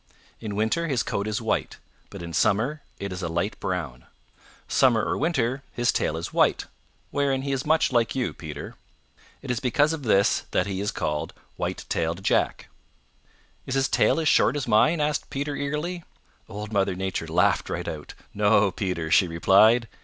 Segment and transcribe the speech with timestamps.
[0.39, 1.77] In winter his coat is white,
[2.09, 4.05] but in summer it is a light brown.
[4.67, 6.65] Summer or winter his tail is white,
[7.11, 8.73] wherein he is much like you, Peter.
[9.43, 12.67] It is because of this that he is called White tailed Jack."
[13.67, 16.03] "Is his tail as short as mine?" asked Peter eagerly.
[16.49, 18.15] Old Mother Nature laughed right out.
[18.33, 19.87] "No, Peter," she replied.